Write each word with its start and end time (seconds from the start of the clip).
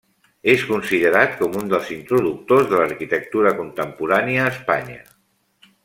És 0.53 0.61
considerat 0.69 1.35
com 1.41 1.57
un 1.59 1.69
dels 1.73 1.91
introductors 1.97 2.71
de 2.73 2.79
l'arquitectura 2.83 3.53
contemporània 3.61 4.47
a 4.47 4.53
Espanya. 4.57 4.99